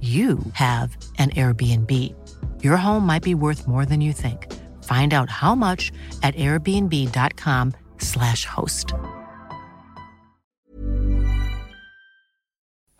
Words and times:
you 0.00 0.38
have 0.52 0.96
an 1.18 1.30
Airbnb. 1.30 2.14
Your 2.62 2.76
home 2.76 3.04
might 3.04 3.24
be 3.24 3.34
worth 3.34 3.66
more 3.66 3.84
than 3.84 4.00
you 4.00 4.12
think. 4.12 4.46
Find 4.84 5.12
out 5.12 5.28
how 5.28 5.56
much 5.56 5.90
at 6.22 6.36
airbnb.com/slash 6.36 8.44
host. 8.44 8.92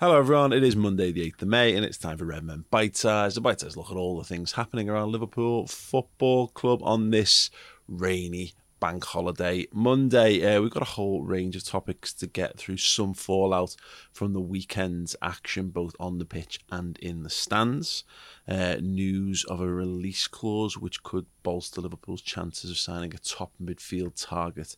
Hello, 0.00 0.16
everyone. 0.16 0.52
It 0.52 0.62
is 0.62 0.76
Monday, 0.76 1.10
the 1.10 1.28
8th 1.28 1.42
of 1.42 1.48
May, 1.48 1.74
and 1.74 1.84
it's 1.84 1.98
time 1.98 2.18
for 2.18 2.24
Redmen 2.24 2.66
Bite 2.70 2.96
Size. 2.96 3.36
A 3.36 3.40
bite 3.40 3.58
size 3.60 3.76
look 3.76 3.90
at 3.90 3.96
all 3.96 4.16
the 4.16 4.24
things 4.24 4.52
happening 4.52 4.88
around 4.88 5.10
Liverpool 5.10 5.66
Football 5.66 6.46
Club 6.48 6.80
on 6.84 7.10
this 7.10 7.50
rainy 7.88 8.52
bank 8.80 9.04
holiday 9.04 9.66
Monday. 9.72 10.44
Uh, 10.44 10.60
we've 10.60 10.70
got 10.70 10.82
a 10.82 10.92
whole 10.96 11.22
range 11.22 11.56
of 11.56 11.64
topics 11.64 12.12
to 12.14 12.26
get 12.26 12.56
through, 12.56 12.76
some 12.76 13.14
fallout 13.14 13.76
from 14.12 14.32
the 14.32 14.40
weekend's 14.40 15.16
action, 15.22 15.68
both 15.68 15.94
on 15.98 16.18
the 16.18 16.24
pitch 16.24 16.60
and 16.70 16.98
in 16.98 17.22
the 17.22 17.30
stands. 17.30 18.04
Uh, 18.46 18.76
news 18.80 19.44
of 19.44 19.60
a 19.60 19.68
release 19.68 20.26
clause 20.26 20.78
which 20.78 21.02
could 21.02 21.26
bolster 21.42 21.80
Liverpool's 21.80 22.22
chances 22.22 22.70
of 22.70 22.78
signing 22.78 23.14
a 23.14 23.18
top 23.18 23.52
midfield 23.62 24.12
target 24.16 24.74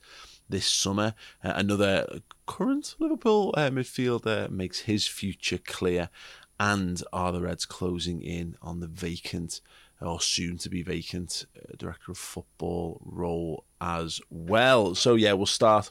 this 0.48 0.66
summer. 0.66 1.14
Uh, 1.44 1.52
another 1.54 2.20
current 2.46 2.96
Liverpool 2.98 3.54
uh, 3.56 3.70
midfielder 3.70 4.50
makes 4.50 4.80
his 4.80 5.06
future 5.06 5.58
clear. 5.58 6.10
And 6.60 7.02
are 7.10 7.32
the 7.32 7.40
Reds 7.40 7.64
closing 7.64 8.20
in 8.20 8.54
on 8.60 8.80
the 8.80 8.86
vacant 8.86 9.62
or 9.98 10.20
soon 10.20 10.58
to 10.58 10.68
be 10.68 10.82
vacant 10.82 11.46
uh, 11.56 11.74
director 11.78 12.12
of 12.12 12.18
football 12.18 13.00
role 13.02 13.64
as 13.80 14.20
well? 14.28 14.94
So, 14.94 15.14
yeah, 15.14 15.32
we'll 15.32 15.46
start 15.46 15.90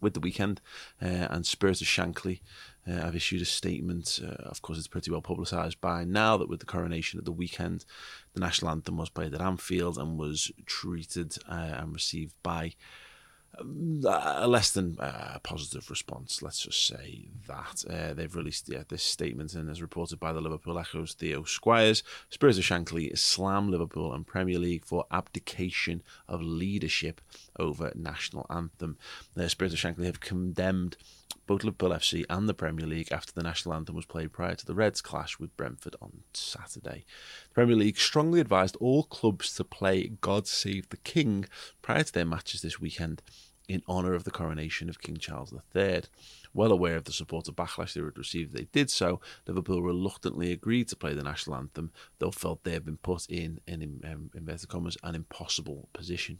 with 0.00 0.14
the 0.14 0.20
weekend 0.20 0.60
uh, 1.00 1.28
and 1.30 1.46
Spirit 1.46 1.80
of 1.80 1.86
Shankly. 1.86 2.40
Uh, 2.84 3.06
I've 3.06 3.14
issued 3.14 3.42
a 3.42 3.46
statement. 3.46 4.18
Uh, 4.20 4.48
of 4.48 4.60
course, 4.60 4.76
it's 4.76 4.88
pretty 4.88 5.12
well 5.12 5.22
publicised 5.22 5.80
by 5.80 6.02
now 6.02 6.36
that 6.36 6.48
with 6.48 6.58
the 6.58 6.66
coronation 6.66 7.20
at 7.20 7.24
the 7.24 7.30
weekend, 7.30 7.84
the 8.34 8.40
national 8.40 8.72
anthem 8.72 8.96
was 8.96 9.08
played 9.08 9.34
at 9.34 9.40
Anfield 9.40 9.98
and 9.98 10.18
was 10.18 10.50
treated 10.66 11.36
uh, 11.48 11.76
and 11.78 11.92
received 11.92 12.34
by 12.42 12.74
a 13.58 14.46
less 14.46 14.70
than 14.70 14.98
uh, 14.98 15.38
positive 15.42 15.88
response. 15.90 16.42
Let's 16.42 16.60
just 16.60 16.86
say 16.86 17.28
that 17.46 17.84
uh, 17.88 18.14
they've 18.14 18.34
released 18.34 18.68
yeah, 18.68 18.82
this 18.88 19.02
statement, 19.02 19.54
and 19.54 19.70
as 19.70 19.82
reported 19.82 20.20
by 20.20 20.32
the 20.32 20.40
Liverpool 20.40 20.78
Echo's 20.78 21.14
Theo 21.14 21.44
Squires, 21.44 22.02
Spirit 22.30 22.58
of 22.58 22.64
Shankly 22.64 23.16
slam 23.16 23.70
Liverpool 23.70 24.12
and 24.12 24.26
Premier 24.26 24.58
League 24.58 24.84
for 24.84 25.06
abdication 25.10 26.02
of 26.28 26.42
leadership 26.42 27.20
over 27.58 27.92
national 27.94 28.46
anthem. 28.50 28.98
The 29.34 29.48
Spirit 29.48 29.72
of 29.72 29.78
Shankly 29.78 30.06
have 30.06 30.20
condemned 30.20 30.96
both 31.46 31.62
Liverpool 31.62 31.90
FC 31.90 32.24
and 32.28 32.48
the 32.48 32.54
Premier 32.54 32.86
League 32.86 33.12
after 33.12 33.32
the 33.32 33.42
national 33.42 33.74
anthem 33.74 33.94
was 33.94 34.04
played 34.04 34.32
prior 34.32 34.54
to 34.56 34.66
the 34.66 34.74
Reds' 34.74 35.00
clash 35.00 35.38
with 35.38 35.56
Brentford 35.56 35.94
on 36.02 36.22
Saturday. 36.34 37.04
The 37.48 37.54
Premier 37.54 37.76
League 37.76 37.98
strongly 37.98 38.40
advised 38.40 38.76
all 38.80 39.04
clubs 39.04 39.54
to 39.56 39.64
play 39.64 40.08
God 40.20 40.48
Save 40.48 40.88
the 40.88 40.96
King 40.96 41.46
prior 41.82 42.02
to 42.02 42.12
their 42.12 42.24
matches 42.24 42.62
this 42.62 42.80
weekend 42.80 43.22
in 43.68 43.82
honour 43.88 44.14
of 44.14 44.24
the 44.24 44.30
coronation 44.30 44.88
of 44.88 45.00
King 45.00 45.16
Charles 45.16 45.52
III. 45.74 46.02
Well 46.54 46.72
aware 46.72 46.96
of 46.96 47.04
the 47.04 47.12
support 47.12 47.48
of 47.48 47.56
backlash 47.56 47.94
they 47.94 48.00
would 48.00 48.18
receive 48.18 48.48
if 48.48 48.52
they 48.52 48.68
did 48.72 48.90
so, 48.90 49.20
Liverpool 49.46 49.82
reluctantly 49.82 50.52
agreed 50.52 50.88
to 50.88 50.96
play 50.96 51.14
the 51.14 51.22
national 51.22 51.56
anthem, 51.56 51.92
though 52.18 52.30
felt 52.30 52.64
they 52.64 52.72
had 52.72 52.84
been 52.84 52.96
put 52.96 53.26
in, 53.28 53.60
in 53.66 54.00
um, 54.04 54.30
inverted 54.34 54.68
commas, 54.68 54.96
an 55.02 55.14
impossible 55.14 55.88
position. 55.92 56.38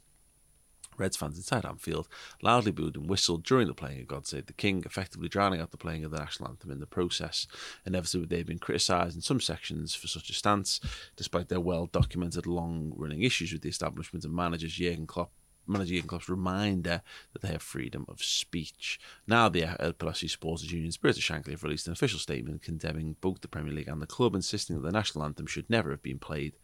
Reds 0.99 1.17
fans 1.17 1.37
inside 1.37 1.67
Anfield 1.67 2.09
loudly 2.43 2.71
booed 2.71 2.97
and 2.97 3.09
whistled 3.09 3.45
during 3.45 3.67
the 3.67 3.75
playing 3.75 4.01
of 4.01 4.09
God 4.09 4.27
Save 4.27 4.47
the 4.47 4.53
King, 4.53 4.83
effectively 4.87 5.29
drowning 5.29 5.61
out 5.61 5.71
the 5.71 5.77
playing 5.77 6.05
of 6.05 6.11
the 6.11 6.19
national 6.19 6.49
anthem 6.49 6.71
in 6.71 6.81
the 6.81 6.87
process. 6.87 7.47
Inevitably, 7.85 8.27
they've 8.27 8.47
been 8.47 8.59
criticised 8.59 9.15
in 9.15 9.21
some 9.21 9.41
sections 9.41 9.95
for 9.95 10.07
such 10.07 10.31
a 10.31 10.33
stance, 10.35 10.81
despite 11.15 11.49
their 11.49 11.61
well 11.61 11.87
documented 11.87 12.47
long 12.47 12.93
running 12.97 13.23
issues 13.23 13.53
with 13.53 13.63
the 13.63 13.69
establishment 13.69 14.25
of 14.25 14.31
managers 14.31 14.73
Jurgen 14.73 15.07
Klopp 15.07 15.33
manager 15.69 16.01
clubs 16.03 16.29
reminder 16.29 17.03
that 17.33 17.43
they 17.43 17.49
have 17.49 17.63
freedom 17.63 18.05
of 18.09 18.23
speech. 18.23 19.01
Now, 19.27 19.49
the 19.49 19.95
Pulaski 19.99 20.29
Supporters 20.29 20.73
Union 20.73 20.93
Spirit 20.93 21.17
of 21.17 21.23
Shankly 21.23 21.51
have 21.51 21.63
released 21.63 21.87
an 21.87 21.93
official 21.93 22.19
statement 22.19 22.63
condemning 22.63 23.17
both 23.21 23.41
the 23.41 23.49
Premier 23.49 23.73
League 23.73 23.89
and 23.89 24.01
the 24.01 24.07
club, 24.07 24.35
insisting 24.35 24.77
that 24.77 24.83
the 24.83 24.93
national 24.93 25.25
anthem 25.25 25.47
should 25.47 25.69
never 25.71 25.91
have 25.91 26.03
been 26.03 26.19
played. 26.19 26.55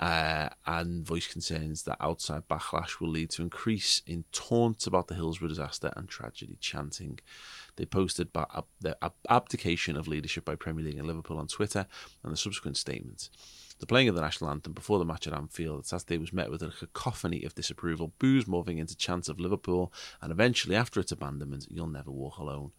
Uh, 0.00 0.48
and 0.64 1.04
voice 1.04 1.26
concerns 1.26 1.82
that 1.82 1.96
outside 2.00 2.46
backlash 2.48 3.00
will 3.00 3.08
lead 3.08 3.30
to 3.30 3.42
increase 3.42 4.00
in 4.06 4.24
taunts 4.30 4.86
about 4.86 5.08
the 5.08 5.14
Hillsborough 5.14 5.48
disaster 5.48 5.92
and 5.96 6.08
tragedy 6.08 6.56
chanting. 6.60 7.18
They 7.78 7.86
posted 7.86 8.32
the 8.32 8.96
abdication 9.30 9.96
of 9.96 10.08
leadership 10.08 10.44
by 10.44 10.56
Premier 10.56 10.84
League 10.84 10.98
and 10.98 11.06
Liverpool 11.06 11.38
on 11.38 11.46
Twitter 11.46 11.86
and 12.24 12.32
the 12.32 12.36
subsequent 12.36 12.76
statements. 12.76 13.30
The 13.78 13.86
playing 13.86 14.08
of 14.08 14.16
the 14.16 14.20
national 14.20 14.50
anthem 14.50 14.72
before 14.72 14.98
the 14.98 15.04
match 15.04 15.28
at 15.28 15.32
Anfield 15.32 15.86
Saturday 15.86 16.18
was 16.18 16.32
met 16.32 16.50
with 16.50 16.60
a 16.60 16.70
cacophony 16.76 17.44
of 17.44 17.54
disapproval, 17.54 18.14
boos 18.18 18.48
moving 18.48 18.78
into 18.78 18.96
chants 18.96 19.28
of 19.28 19.38
Liverpool, 19.38 19.92
and 20.20 20.32
eventually, 20.32 20.74
after 20.74 20.98
its 20.98 21.12
abandonment, 21.12 21.68
You'll 21.70 21.86
Never 21.86 22.10
Walk 22.10 22.38
Alone. 22.38 22.72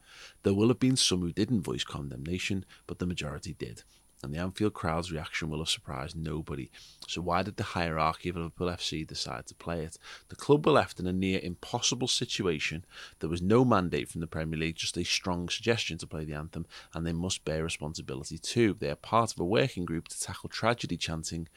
There 0.43 0.53
will 0.53 0.67
have 0.67 0.81
been 0.81 0.97
some 0.97 1.21
who 1.21 1.31
didn't 1.31 1.61
voice 1.61 1.85
condemnation, 1.85 2.65
but 2.85 2.99
the 2.99 3.07
majority 3.07 3.53
did 3.53 3.83
and 4.21 4.33
the 4.33 4.37
Anfield 4.37 4.73
crowd's 4.73 5.11
reaction 5.11 5.49
will 5.49 5.59
have 5.59 5.69
surprised 5.69 6.15
nobody. 6.15 6.69
So 7.07 7.21
why 7.21 7.41
did 7.41 7.55
the 7.55 7.63
hierarchy 7.63 8.29
of 8.29 8.35
Liverpool 8.35 8.67
FC 8.67 9.07
decide 9.07 9.47
to 9.47 9.55
play 9.55 9.81
it? 9.83 9.97
The 10.27 10.35
club 10.35 10.65
were 10.65 10.73
left 10.73 10.99
in 10.99 11.07
a 11.07 11.13
near 11.13 11.39
impossible 11.41 12.07
situation. 12.07 12.85
There 13.19 13.29
was 13.29 13.41
no 13.41 13.63
mandate 13.63 14.09
from 14.09 14.21
the 14.21 14.27
Premier 14.27 14.59
League, 14.59 14.75
just 14.75 14.97
a 14.97 15.03
strong 15.03 15.47
suggestion 15.47 15.97
to 15.99 16.07
play 16.07 16.25
the 16.25 16.33
anthem, 16.33 16.65
and 16.93 17.05
they 17.05 17.13
must 17.13 17.45
bear 17.45 17.63
responsibility 17.63 18.37
too. 18.37 18.75
They 18.77 18.89
are 18.89 18.95
part 18.95 19.31
of 19.33 19.39
a 19.39 19.45
working 19.45 19.85
group 19.85 20.09
to 20.09 20.19
tackle 20.19 20.49
tragedy 20.49 20.97
chanting 20.97 21.47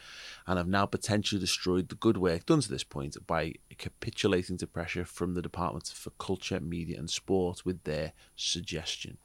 and 0.46 0.56
have 0.56 0.68
now 0.68 0.86
potentially 0.86 1.40
destroyed 1.40 1.88
the 1.88 1.94
good 1.96 2.16
work 2.16 2.46
done 2.46 2.60
to 2.60 2.68
this 2.68 2.84
point 2.84 3.16
by 3.26 3.54
capitulating 3.78 4.56
to 4.58 4.66
pressure 4.66 5.04
from 5.04 5.34
the 5.34 5.42
Department 5.42 5.88
for 5.94 6.10
Culture, 6.10 6.60
Media 6.60 6.98
and 6.98 7.10
Sport 7.10 7.64
with 7.64 7.82
their 7.84 8.12
suggestion. 8.36 9.18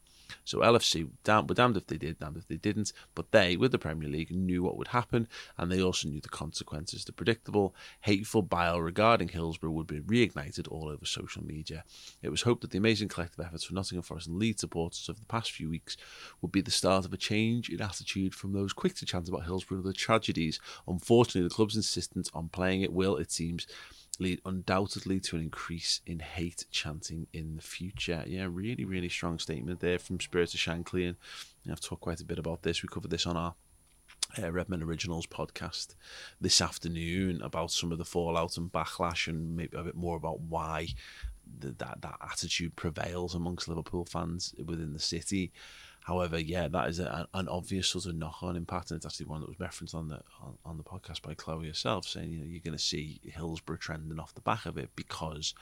So 0.44 0.60
LFC 0.60 1.10
damn, 1.24 1.48
were 1.48 1.56
damned 1.56 1.78
if 1.78 1.88
they 1.88 1.98
did, 1.98 2.20
damned 2.20 2.38
if 2.38 2.48
they 2.48 2.58
didn't. 2.58 2.94
But 3.16 3.32
they, 3.32 3.58
with 3.58 3.72
the 3.72 3.80
Premier 3.80 4.10
League, 4.10 4.32
knew 4.32 4.64
what 4.64 4.78
would 4.78 4.90
happen, 4.90 5.28
and 5.58 5.72
they 5.72 5.82
also 5.82 6.08
knew 6.08 6.22
the 6.22 6.30
consequences. 6.30 7.06
The 7.06 7.12
predictable, 7.12 7.76
hateful 8.02 8.42
bile 8.42 8.82
regarding 8.82 9.30
Hillsborough 9.30 9.72
would 9.72 9.88
be 9.88 10.00
reignited 10.00 10.68
all 10.72 10.90
over 10.90 11.06
social 11.06 11.44
media. 11.44 11.84
It 12.22 12.30
was 12.30 12.44
hoped 12.44 12.62
that 12.62 12.72
the 12.72 12.78
amazing 12.78 13.08
collective 13.08 13.46
efforts 13.46 13.64
from 13.64 13.76
Nottingham 13.76 14.04
Forest 14.04 14.28
and 14.28 14.38
Leeds 14.38 14.62
supporters 14.62 15.10
of 15.10 15.20
the 15.20 15.26
past 15.26 15.52
few 15.52 15.70
weeks 15.70 15.98
would 16.42 16.52
be 16.52 16.62
the 16.62 16.72
start 16.72 17.06
of 17.06 17.14
a 17.14 17.18
change 17.18 17.70
in 17.70 17.82
attitude 17.82 18.34
from 18.34 18.54
those 18.54 18.74
quick 18.74 18.96
to 18.96 19.06
chant 19.06 19.30
about 19.30 19.46
Hillsborough 19.46 19.80
and 19.80 19.88
the 19.88 19.94
tragedies. 19.94 20.60
Unfortunately, 20.88 21.48
the 21.48 21.54
club's 21.54 21.76
insistence 21.76 22.30
on 22.34 22.50
playing 22.50 22.82
it 22.82 22.94
will, 22.94 23.18
it 23.18 23.32
seems, 23.32 23.68
lead 24.20 24.42
undoubtedly 24.46 25.20
to 25.20 25.36
an 25.36 25.44
increase 25.44 26.02
in 26.06 26.20
hate 26.20 26.66
chanting 26.72 27.28
in 27.34 27.56
the 27.56 27.62
future. 27.62 28.24
Yeah, 28.26 28.48
really, 28.50 28.86
really 28.86 29.10
strong 29.10 29.40
statement 29.40 29.80
there 29.80 30.00
from 30.00 30.20
Spirit 30.20 30.54
of 30.54 30.60
Shankly. 30.60 31.08
And 31.08 31.18
I've 31.72 31.82
talked 31.82 32.02
quite 32.02 32.22
a 32.22 32.26
bit 32.26 32.40
about 32.40 32.64
this. 32.64 32.82
We 32.82 32.90
covered 32.90 33.12
this 33.12 33.26
on 33.26 33.38
our 33.38 33.56
uh, 34.42 34.52
Redmen 34.52 34.84
Originals 34.84 35.28
podcast 35.28 35.96
this 36.42 36.62
afternoon 36.62 37.42
about 37.42 37.72
some 37.72 37.92
of 37.92 37.98
the 37.98 38.06
fallout 38.06 38.58
and 38.58 38.72
backlash 38.72 39.28
and 39.28 39.56
maybe 39.56 39.78
a 39.78 39.84
bit 39.84 39.96
more 39.96 40.18
about 40.18 40.42
why 40.42 40.88
the, 41.60 41.72
that, 41.78 42.02
that 42.02 42.18
attitude 42.22 42.76
prevails 42.76 43.36
amongst 43.36 43.68
Liverpool 43.68 44.06
fans 44.06 44.54
within 44.64 44.94
the 44.94 45.00
city. 45.00 45.52
However, 46.08 46.40
yeah, 46.40 46.70
that 46.70 46.88
is 46.88 47.00
a, 47.00 47.28
an 47.34 47.50
obvious 47.50 47.90
sort 47.90 48.06
of 48.06 48.16
knock-on 48.16 48.56
impact, 48.56 48.92
and 48.92 48.98
it's 48.98 49.06
actually 49.06 49.26
one 49.26 49.42
that 49.42 49.50
was 49.50 49.60
referenced 49.60 49.94
on 49.94 50.08
the 50.08 50.22
on, 50.42 50.58
on 50.64 50.78
the 50.78 50.84
podcast 50.84 51.22
by 51.22 51.34
Chloe 51.34 51.68
herself, 51.68 52.08
saying 52.08 52.32
you 52.32 52.40
know 52.40 52.46
you're 52.46 52.62
going 52.62 52.78
to 52.78 52.82
see 52.82 53.20
Hillsborough 53.26 53.76
trending 53.76 54.18
off 54.18 54.34
the 54.34 54.40
back 54.40 54.66
of 54.66 54.78
it 54.78 54.90
because 54.96 55.54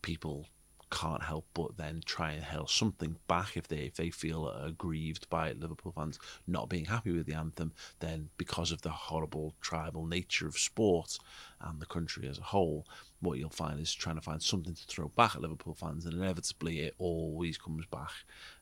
people 0.00 0.46
can't 0.90 1.22
help 1.22 1.46
but 1.54 1.76
then 1.76 2.00
try 2.04 2.32
and 2.32 2.42
hail 2.42 2.66
something 2.66 3.16
back 3.28 3.56
if 3.58 3.68
they 3.68 3.76
if 3.76 3.94
they 3.94 4.08
feel 4.08 4.48
aggrieved 4.48 5.28
by 5.28 5.52
Liverpool 5.52 5.92
fans 5.92 6.18
not 6.46 6.70
being 6.70 6.86
happy 6.86 7.12
with 7.12 7.26
the 7.26 7.34
anthem. 7.34 7.74
Then 7.98 8.30
because 8.38 8.72
of 8.72 8.80
the 8.80 8.88
horrible 8.88 9.54
tribal 9.60 10.06
nature 10.06 10.46
of 10.46 10.56
sport 10.56 11.18
and 11.60 11.78
the 11.78 11.84
country 11.86 12.26
as 12.26 12.38
a 12.38 12.42
whole, 12.42 12.86
what 13.20 13.38
you'll 13.38 13.50
find 13.50 13.78
is 13.78 13.92
trying 13.92 14.16
to 14.16 14.22
find 14.22 14.42
something 14.42 14.74
to 14.74 14.86
throw 14.86 15.08
back 15.08 15.36
at 15.36 15.42
Liverpool 15.42 15.74
fans, 15.74 16.06
and 16.06 16.14
inevitably 16.14 16.80
it 16.80 16.94
always 16.98 17.58
comes 17.58 17.84
back 17.84 18.12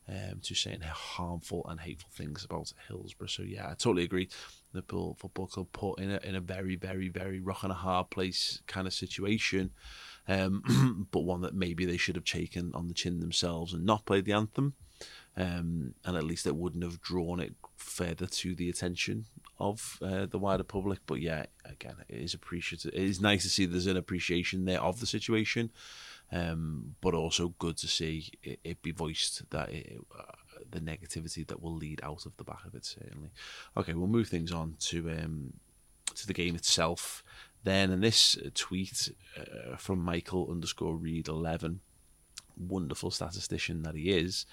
um, 0.08 0.40
to 0.42 0.54
saying 0.54 0.80
harmful 0.80 1.66
and 1.68 1.80
hateful 1.80 2.10
things 2.12 2.44
about 2.44 2.72
Hillsborough. 2.88 3.28
So 3.28 3.42
yeah, 3.42 3.66
I 3.66 3.74
totally 3.74 4.04
agree. 4.04 4.28
The 4.72 4.82
Football 4.82 5.46
Club 5.46 5.68
put 5.72 6.00
in 6.00 6.10
a 6.10 6.20
in 6.22 6.34
a 6.34 6.40
very 6.40 6.76
very 6.76 7.08
very 7.08 7.40
rock 7.40 7.62
and 7.62 7.72
a 7.72 7.76
hard 7.76 8.10
place 8.10 8.62
kind 8.66 8.86
of 8.86 8.94
situation 8.94 9.70
um, 10.28 11.08
but 11.10 11.20
one 11.20 11.40
that 11.40 11.54
maybe 11.54 11.84
they 11.86 11.96
should 11.96 12.14
have 12.14 12.24
taken 12.24 12.70
on 12.74 12.86
the 12.86 12.94
chin 12.94 13.20
themselves 13.20 13.72
and 13.72 13.84
not 13.84 14.04
played 14.04 14.26
the 14.26 14.32
anthem. 14.32 14.74
Um, 15.36 15.94
and 16.04 16.16
at 16.16 16.24
least 16.24 16.46
it 16.46 16.56
wouldn't 16.56 16.82
have 16.82 17.00
drawn 17.00 17.38
it 17.38 17.54
further 17.76 18.26
to 18.26 18.54
the 18.56 18.68
attention 18.68 19.26
of 19.58 19.98
uh, 20.02 20.26
the 20.26 20.38
wider 20.38 20.64
public. 20.64 20.98
But 21.06 21.20
yeah, 21.20 21.46
again, 21.64 21.94
it 22.08 22.18
is 22.18 22.34
appreciative. 22.34 22.92
It 22.92 23.02
is 23.02 23.20
nice 23.20 23.44
to 23.44 23.48
see 23.48 23.64
there's 23.64 23.86
an 23.86 23.96
appreciation 23.96 24.64
there 24.64 24.82
of 24.82 24.98
the 24.98 25.06
situation, 25.06 25.70
um, 26.32 26.94
but 27.00 27.14
also 27.14 27.54
good 27.58 27.76
to 27.78 27.88
see 27.88 28.30
it, 28.42 28.60
it 28.64 28.82
be 28.82 28.92
voiced 28.92 29.48
that 29.50 29.70
it, 29.70 29.98
uh, 30.16 30.32
the 30.70 30.80
negativity 30.80 31.46
that 31.46 31.62
will 31.62 31.74
lead 31.74 32.00
out 32.02 32.26
of 32.26 32.36
the 32.36 32.44
back 32.44 32.64
of 32.66 32.74
it. 32.74 32.84
Certainly. 32.84 33.30
Okay, 33.76 33.94
we'll 33.94 34.06
move 34.06 34.28
things 34.28 34.52
on 34.52 34.76
to 34.80 35.10
um, 35.10 35.54
to 36.14 36.26
the 36.26 36.34
game 36.34 36.54
itself 36.54 37.22
then 37.64 37.90
and 37.90 38.02
this 38.02 38.36
tweet 38.54 39.10
uh, 39.36 39.76
from 39.76 39.98
Michael 40.00 40.48
underscore 40.50 40.96
Reed 40.96 41.28
11, 41.28 41.80
wonderful 42.56 43.10
statistician 43.10 43.82
that 43.82 43.94
he 43.94 44.10
is, 44.10 44.46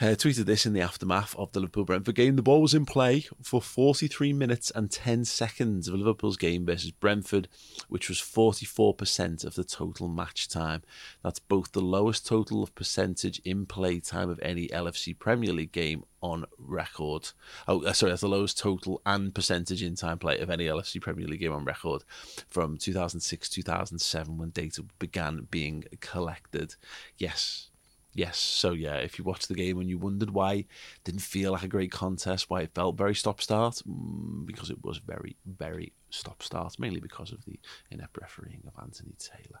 uh, 0.00 0.14
tweeted 0.14 0.46
this 0.46 0.64
in 0.64 0.72
the 0.72 0.80
aftermath 0.80 1.36
of 1.36 1.52
the 1.52 1.60
Liverpool 1.60 1.84
Brentford 1.84 2.14
game. 2.14 2.36
The 2.36 2.42
ball 2.42 2.62
was 2.62 2.72
in 2.72 2.86
play 2.86 3.26
for 3.42 3.60
43 3.60 4.32
minutes 4.32 4.70
and 4.74 4.90
10 4.90 5.26
seconds 5.26 5.88
of 5.88 5.94
Liverpool's 5.94 6.38
game 6.38 6.64
versus 6.64 6.90
Brentford, 6.90 7.48
which 7.88 8.08
was 8.08 8.18
44% 8.18 9.44
of 9.44 9.54
the 9.54 9.64
total 9.64 10.08
match 10.08 10.48
time. 10.48 10.82
That's 11.22 11.38
both 11.38 11.72
the 11.72 11.82
lowest 11.82 12.26
total 12.26 12.62
of 12.62 12.74
percentage 12.74 13.40
in 13.44 13.66
play 13.66 14.00
time 14.00 14.30
of 14.30 14.40
any 14.42 14.68
LFC 14.68 15.18
Premier 15.18 15.52
League 15.52 15.72
game 15.72 16.04
on 16.22 16.46
record. 16.58 17.30
Oh, 17.68 17.84
uh, 17.84 17.92
sorry, 17.92 18.12
that's 18.12 18.22
the 18.22 18.28
lowest 18.28 18.58
total 18.58 19.00
and 19.04 19.34
percentage 19.34 19.82
in 19.82 19.96
time 19.96 20.18
play 20.18 20.38
of 20.38 20.50
any 20.50 20.66
LFC 20.66 21.00
Premier 21.00 21.26
League 21.26 21.40
game 21.40 21.52
on 21.52 21.64
record 21.64 22.04
from 22.48 22.76
2006 22.76 23.48
2007 23.48 24.38
when 24.38 24.50
data 24.50 24.82
began 24.98 25.46
being 25.50 25.84
collected. 26.00 26.74
Yes, 27.16 27.69
Yes, 28.12 28.38
so 28.38 28.72
yeah, 28.72 28.96
if 28.96 29.18
you 29.18 29.24
watched 29.24 29.48
the 29.48 29.54
game 29.54 29.78
and 29.78 29.88
you 29.88 29.96
wondered 29.96 30.30
why 30.30 30.64
didn't 31.04 31.20
feel 31.20 31.52
like 31.52 31.62
a 31.62 31.68
great 31.68 31.92
contest, 31.92 32.50
why 32.50 32.62
it 32.62 32.74
felt 32.74 32.96
very 32.96 33.14
stop 33.14 33.40
start, 33.40 33.82
mm, 33.88 34.44
because 34.46 34.68
it 34.68 34.82
was 34.82 34.98
very, 34.98 35.36
very 35.46 35.92
stop 36.10 36.42
start, 36.42 36.78
mainly 36.78 37.00
because 37.00 37.30
of 37.30 37.44
the 37.44 37.60
inept 37.90 38.18
refereeing 38.20 38.62
of 38.66 38.82
Anthony 38.82 39.14
Taylor. 39.18 39.60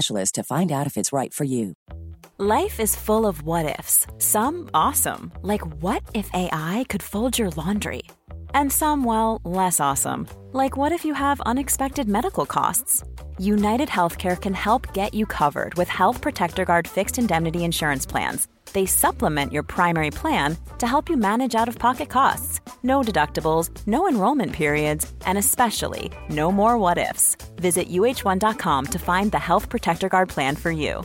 specialist 0.01 0.35
to 0.35 0.43
find 0.43 0.71
out 0.71 0.87
if 0.87 0.97
it's 0.97 1.13
right 1.13 1.33
for 1.33 1.45
you. 1.45 1.73
Life 2.37 2.79
is 2.79 2.95
full 2.95 3.25
of 3.25 3.43
what 3.43 3.79
ifs, 3.79 4.07
some 4.17 4.69
awesome, 4.73 5.31
like 5.43 5.61
what 5.83 6.01
if 6.13 6.27
AI 6.33 6.85
could 6.89 7.03
fold 7.03 7.37
your 7.37 7.51
laundry? 7.51 8.01
And 8.55 8.71
some, 8.71 9.05
well, 9.05 9.39
less 9.45 9.79
awesome, 9.79 10.27
like 10.53 10.77
what 10.77 10.91
if 10.91 11.05
you 11.05 11.13
have 11.13 11.41
unexpected 11.41 12.07
medical 12.07 12.45
costs? 12.45 13.03
United 13.37 13.89
Healthcare 13.89 14.37
can 14.37 14.53
help 14.53 14.93
get 14.93 15.13
you 15.13 15.25
covered 15.25 15.73
with 15.75 15.89
Health 15.89 16.21
Protector 16.21 16.65
Guard 16.65 16.87
fixed 16.87 17.19
indemnity 17.19 17.63
insurance 17.63 18.07
plans. 18.07 18.47
They 18.73 18.87
supplement 18.87 19.53
your 19.53 19.63
primary 19.63 20.11
plan 20.11 20.57
to 20.79 20.87
help 20.87 21.09
you 21.09 21.17
manage 21.17 21.55
out 21.55 21.67
of 21.67 21.77
pocket 21.77 22.09
costs. 22.09 22.60
No 22.83 23.01
deductibles, 23.01 23.69
no 23.87 24.07
enrollment 24.07 24.53
periods, 24.53 25.11
and 25.25 25.37
especially 25.37 26.11
no 26.29 26.51
more 26.51 26.77
what 26.77 26.97
ifs. 26.97 27.35
Visit 27.55 27.89
uh1.com 27.89 28.85
to 28.85 28.99
find 28.99 29.31
the 29.31 29.39
Health 29.39 29.69
Protector 29.69 30.09
Guard 30.09 30.29
plan 30.29 30.55
for 30.55 30.71
you. 30.71 31.03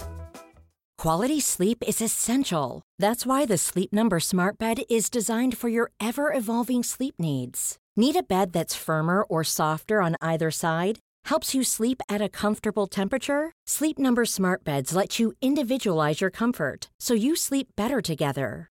Quality 0.99 1.41
sleep 1.41 1.85
is 1.87 2.01
essential. 2.01 2.81
That's 2.99 3.27
why 3.27 3.45
the 3.45 3.59
Sleep 3.59 3.93
Number 3.93 4.19
Smart 4.19 4.57
Bed 4.59 4.79
is 4.89 5.11
designed 5.11 5.59
for 5.59 5.69
your 5.69 5.91
ever 6.01 6.33
evolving 6.33 6.83
sleep 6.83 7.17
needs. 7.19 7.77
Need 7.97 8.17
a 8.17 8.23
bed 8.23 8.53
that's 8.53 8.75
firmer 8.75 9.23
or 9.23 9.45
softer 9.45 10.01
on 10.01 10.17
either 10.23 10.51
side? 10.51 10.99
Helps 11.27 11.55
you 11.55 11.63
sleep 11.63 12.01
at 12.09 12.23
a 12.23 12.31
comfortable 12.31 12.87
temperature? 12.87 13.53
Sleep 13.67 13.99
Number 13.99 14.25
Smart 14.25 14.65
Beds 14.65 14.95
let 14.97 15.19
you 15.19 15.35
individualize 15.43 16.23
your 16.23 16.31
comfort 16.31 16.89
so 16.99 17.13
you 17.13 17.37
sleep 17.37 17.69
better 17.77 18.01
together. 18.01 18.71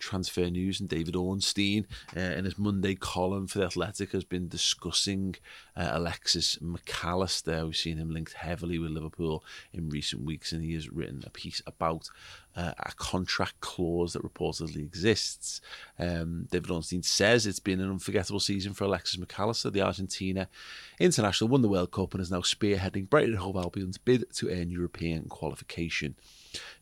transfer 0.00 0.48
news, 0.50 0.80
and 0.80 0.88
David 0.88 1.14
Ornstein 1.14 1.86
uh, 2.16 2.20
in 2.20 2.44
his 2.44 2.58
Monday 2.58 2.94
column 2.94 3.46
for 3.46 3.58
The 3.58 3.66
Athletic 3.66 4.12
has 4.12 4.24
been 4.24 4.48
discussing 4.48 5.36
uh, 5.76 5.90
Alexis 5.92 6.56
McAllister. 6.56 7.64
We've 7.64 7.76
seen 7.76 7.98
him 7.98 8.10
linked 8.10 8.32
heavily 8.32 8.78
with 8.78 8.90
Liverpool 8.90 9.44
in 9.72 9.90
recent 9.90 10.24
weeks, 10.24 10.52
and 10.52 10.64
he 10.64 10.74
has 10.74 10.90
written 10.90 11.22
a 11.26 11.30
piece 11.30 11.62
about 11.66 12.08
uh, 12.56 12.72
a 12.78 12.92
contract 12.96 13.60
clause 13.60 14.12
that 14.12 14.22
reportedly 14.22 14.78
exists. 14.78 15.60
Um, 15.98 16.48
David 16.50 16.70
Ornstein 16.70 17.02
says 17.02 17.46
it's 17.46 17.60
been 17.60 17.80
an 17.80 17.90
unforgettable 17.90 18.40
season 18.40 18.74
for 18.74 18.84
Alexis 18.84 19.20
McAllister. 19.20 19.72
The 19.72 19.82
Argentina 19.82 20.48
international 20.98 21.48
won 21.48 21.62
the 21.62 21.68
World 21.68 21.92
Cup 21.92 22.14
and 22.14 22.22
is 22.22 22.30
now 22.30 22.40
spearheading 22.40 23.08
Brighton 23.08 23.36
Hove 23.36 23.56
Albion's 23.56 23.98
bid 23.98 24.24
to 24.34 24.50
earn 24.50 24.70
European 24.70 25.28
qualification. 25.28 26.16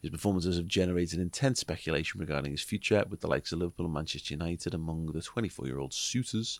His 0.01 0.11
performances 0.11 0.57
have 0.57 0.67
generated 0.67 1.19
intense 1.19 1.61
speculation 1.61 2.21
regarding 2.21 2.53
his 2.53 2.63
future, 2.63 3.05
with 3.09 3.21
the 3.21 3.29
likes 3.29 3.53
of 3.53 3.59
Liverpool 3.59 3.87
and 3.87 3.95
Manchester 3.95 4.35
United 4.35 4.75
among 4.75 5.07
the 5.13 5.23
24 5.23 5.67
year 5.67 5.79
old 5.79 5.93
suitors 5.93 6.59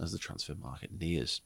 as 0.00 0.12
the 0.12 0.18
transfer 0.18 0.54
market 0.54 0.90
nears. 0.98 1.40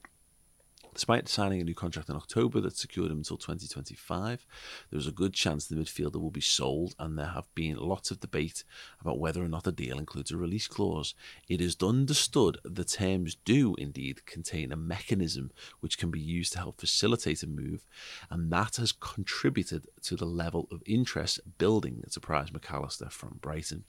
Despite 0.95 1.29
signing 1.29 1.61
a 1.61 1.65
new 1.65 1.75
contract 1.75 2.09
in 2.09 2.15
October 2.15 2.61
that 2.61 2.77
secured 2.77 3.11
him 3.11 3.19
until 3.19 3.37
2025, 3.37 4.47
there 4.91 4.99
is 4.99 5.09
a 5.09 5.13
good 5.13 5.35
chance 5.35 5.67
the 5.67 5.75
midfielder 5.75 6.21
will 6.21 6.31
be 6.31 6.41
sold, 6.41 6.95
and 7.01 7.19
there 7.19 7.27
have 7.27 7.53
been 7.57 7.77
lots 7.77 8.13
of 8.13 8.21
debate 8.21 8.63
about 9.01 9.19
whether 9.19 9.43
or 9.43 9.49
not 9.49 9.67
a 9.67 9.73
deal 9.73 9.99
includes 9.99 10.31
a 10.31 10.37
release 10.37 10.69
clause. 10.69 11.15
It 11.49 11.61
is 11.61 11.77
understood 11.83 12.59
the 12.65 12.85
terms 12.85 13.35
do 13.45 13.75
indeed 13.77 14.25
contain 14.25 14.71
a 14.71 14.77
mechanism 14.77 15.51
which 15.81 15.99
can 15.99 16.13
be 16.13 16.21
used 16.21 16.53
to 16.53 16.59
help 16.61 16.81
facilitate 16.81 17.43
a 17.43 17.49
move, 17.49 17.87
and 18.31 18.53
that 18.53 18.77
has 18.77 18.93
contributed 18.93 19.89
to 20.03 20.15
the 20.15 20.27
level 20.27 20.69
of 20.71 20.83
interest 20.87 21.41
building 21.59 22.05
to 22.09 22.21
prize 22.21 22.51
McAllister 22.51 23.11
from 23.11 23.39
Brighton. 23.41 23.83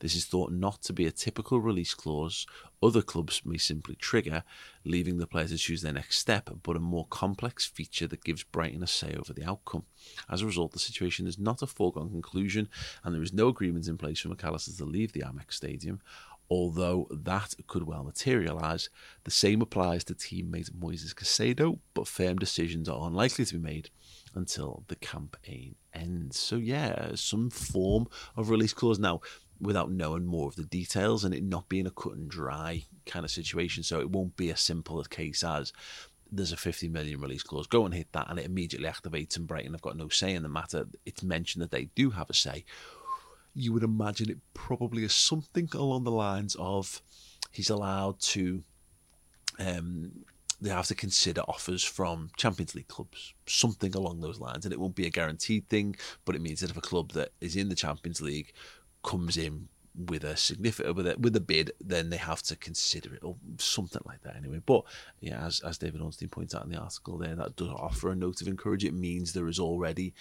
This 0.00 0.16
is 0.16 0.24
thought 0.24 0.50
not 0.50 0.82
to 0.82 0.92
be 0.92 1.06
a 1.06 1.12
typical 1.12 1.60
release 1.60 1.94
clause 1.94 2.46
other 2.82 3.02
clubs 3.02 3.42
may 3.44 3.58
simply 3.58 3.96
trigger, 3.96 4.44
leaving 4.84 5.18
the 5.18 5.26
player 5.26 5.48
to 5.48 5.58
choose 5.58 5.82
their 5.82 5.92
next 5.92 6.18
step, 6.18 6.50
but 6.62 6.76
a 6.76 6.80
more 6.80 7.06
complex 7.10 7.66
feature 7.66 8.06
that 8.06 8.24
gives 8.24 8.44
Brighton 8.44 8.82
a 8.82 8.86
say 8.86 9.14
over 9.18 9.32
the 9.32 9.44
outcome. 9.44 9.84
As 10.30 10.42
a 10.42 10.46
result, 10.46 10.72
the 10.72 10.78
situation 10.78 11.26
is 11.26 11.38
not 11.38 11.62
a 11.62 11.66
foregone 11.66 12.10
conclusion, 12.10 12.68
and 13.02 13.14
there 13.14 13.22
is 13.22 13.32
no 13.32 13.48
agreement 13.48 13.88
in 13.88 13.98
place 13.98 14.20
for 14.20 14.28
McAllister 14.28 14.76
to 14.76 14.84
leave 14.84 15.12
the 15.12 15.22
Amex 15.22 15.54
Stadium. 15.54 16.00
Although 16.50 17.08
that 17.10 17.54
could 17.66 17.82
well 17.82 18.04
materialise, 18.04 18.88
the 19.24 19.30
same 19.30 19.60
applies 19.60 20.02
to 20.04 20.14
teammate 20.14 20.70
Moises 20.70 21.14
Caicedo, 21.14 21.78
but 21.92 22.08
firm 22.08 22.36
decisions 22.36 22.88
are 22.88 23.06
unlikely 23.06 23.44
to 23.44 23.54
be 23.54 23.60
made 23.60 23.90
until 24.34 24.84
the 24.88 24.96
campaign 24.96 25.74
ends. 25.92 26.38
So, 26.38 26.56
yeah, 26.56 27.10
some 27.16 27.50
form 27.50 28.08
of 28.34 28.48
release 28.48 28.72
clause. 28.72 28.98
Now, 28.98 29.20
without 29.60 29.90
knowing 29.90 30.24
more 30.24 30.48
of 30.48 30.56
the 30.56 30.64
details 30.64 31.24
and 31.24 31.34
it 31.34 31.42
not 31.42 31.68
being 31.68 31.86
a 31.86 31.90
cut 31.90 32.14
and 32.14 32.30
dry 32.30 32.84
kind 33.06 33.24
of 33.24 33.30
situation. 33.30 33.82
So 33.82 34.00
it 34.00 34.10
won't 34.10 34.36
be 34.36 34.50
as 34.50 34.60
simple 34.60 35.00
a 35.00 35.08
case 35.08 35.42
as 35.42 35.72
there's 36.30 36.52
a 36.52 36.56
50 36.56 36.88
million 36.88 37.20
release 37.20 37.42
clause. 37.42 37.66
Go 37.66 37.84
and 37.84 37.94
hit 37.94 38.12
that, 38.12 38.28
and 38.28 38.38
it 38.38 38.46
immediately 38.46 38.88
activates. 38.88 39.36
And 39.36 39.46
Brighton 39.46 39.72
have 39.72 39.82
got 39.82 39.96
no 39.96 40.08
say 40.08 40.34
in 40.34 40.42
the 40.42 40.48
matter. 40.48 40.86
It's 41.06 41.22
mentioned 41.22 41.62
that 41.62 41.70
they 41.70 41.86
do 41.94 42.10
have 42.10 42.30
a 42.30 42.34
say. 42.34 42.64
You 43.54 43.72
would 43.72 43.82
imagine 43.82 44.30
it 44.30 44.38
probably 44.54 45.04
is 45.04 45.14
something 45.14 45.68
along 45.74 46.04
the 46.04 46.10
lines 46.10 46.56
of 46.58 47.00
he's 47.50 47.70
allowed 47.70 48.20
to. 48.20 48.62
Um, 49.58 50.24
they 50.60 50.70
have 50.70 50.86
to 50.86 50.94
consider 50.94 51.42
offers 51.42 51.84
from 51.84 52.30
Champions 52.36 52.74
League 52.74 52.88
clubs, 52.88 53.32
something 53.46 53.94
along 53.94 54.20
those 54.20 54.40
lines, 54.40 54.64
and 54.64 54.72
it 54.72 54.80
won't 54.80 54.96
be 54.96 55.06
a 55.06 55.10
guaranteed 55.10 55.68
thing. 55.68 55.96
But 56.24 56.34
it 56.34 56.42
means 56.42 56.60
that 56.60 56.70
if 56.70 56.76
a 56.76 56.80
club 56.80 57.12
that 57.12 57.30
is 57.40 57.54
in 57.56 57.68
the 57.68 57.76
Champions 57.76 58.20
League 58.20 58.52
comes 59.02 59.36
in 59.36 59.68
with 60.06 60.22
a 60.22 60.36
significant 60.36 60.94
with 60.94 61.06
a, 61.06 61.16
with 61.18 61.34
a 61.34 61.40
bid, 61.40 61.72
then 61.80 62.10
they 62.10 62.16
have 62.16 62.42
to 62.42 62.56
consider 62.56 63.14
it 63.14 63.24
or 63.24 63.36
something 63.58 64.02
like 64.04 64.22
that 64.22 64.36
anyway. 64.36 64.60
But 64.64 64.84
yeah, 65.20 65.44
as 65.44 65.60
as 65.60 65.78
David 65.78 66.00
Ornstein 66.00 66.28
points 66.28 66.54
out 66.54 66.64
in 66.64 66.70
the 66.70 66.78
article 66.78 67.18
there, 67.18 67.34
that 67.34 67.56
does 67.56 67.68
offer 67.68 68.10
a 68.10 68.16
note 68.16 68.40
of 68.40 68.48
encouragement. 68.48 68.94
It 68.94 68.98
means 68.98 69.32
there 69.32 69.48
is 69.48 69.58
already 69.58 70.14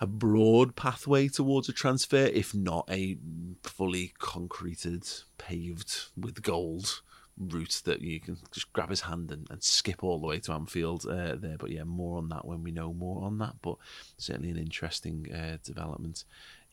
a 0.00 0.06
broad 0.06 0.74
pathway 0.74 1.28
towards 1.28 1.68
a 1.68 1.72
transfer, 1.72 2.26
if 2.26 2.54
not 2.54 2.88
a 2.90 3.16
fully 3.62 4.12
concreted, 4.18 5.08
paved 5.38 6.06
with 6.16 6.42
gold 6.42 7.02
route 7.36 7.82
that 7.84 8.00
you 8.00 8.20
can 8.20 8.36
just 8.52 8.72
grab 8.72 8.90
his 8.90 9.02
hand 9.02 9.30
and, 9.30 9.48
and 9.50 9.62
skip 9.62 10.04
all 10.04 10.20
the 10.20 10.26
way 10.26 10.38
to 10.38 10.52
Anfield 10.52 11.04
uh, 11.06 11.34
there. 11.36 11.56
But 11.58 11.70
yeah, 11.70 11.84
more 11.84 12.18
on 12.18 12.28
that 12.30 12.44
when 12.44 12.62
we 12.62 12.70
know 12.70 12.92
more 12.92 13.24
on 13.24 13.38
that. 13.38 13.54
But 13.62 13.76
certainly 14.18 14.50
an 14.50 14.58
interesting 14.58 15.32
uh, 15.32 15.58
development 15.64 16.24